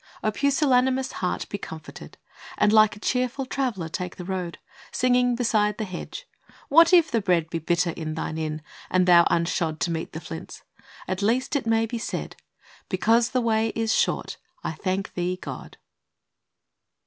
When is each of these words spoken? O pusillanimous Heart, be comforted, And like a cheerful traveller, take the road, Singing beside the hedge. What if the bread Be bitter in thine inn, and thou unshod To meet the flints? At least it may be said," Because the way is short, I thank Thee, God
O 0.23 0.31
pusillanimous 0.31 1.11
Heart, 1.11 1.47
be 1.47 1.59
comforted, 1.59 2.17
And 2.57 2.73
like 2.73 2.95
a 2.95 2.99
cheerful 2.99 3.45
traveller, 3.45 3.87
take 3.87 4.15
the 4.15 4.25
road, 4.25 4.57
Singing 4.91 5.35
beside 5.35 5.77
the 5.77 5.83
hedge. 5.83 6.25
What 6.69 6.91
if 6.91 7.11
the 7.11 7.21
bread 7.21 7.51
Be 7.51 7.59
bitter 7.59 7.91
in 7.91 8.15
thine 8.15 8.39
inn, 8.39 8.63
and 8.89 9.05
thou 9.07 9.25
unshod 9.29 9.79
To 9.81 9.91
meet 9.91 10.13
the 10.13 10.19
flints? 10.19 10.63
At 11.07 11.21
least 11.21 11.55
it 11.55 11.67
may 11.67 11.85
be 11.85 11.99
said," 11.99 12.35
Because 12.89 13.29
the 13.29 13.41
way 13.41 13.67
is 13.75 13.93
short, 13.93 14.37
I 14.63 14.71
thank 14.71 15.13
Thee, 15.13 15.37
God 15.39 15.77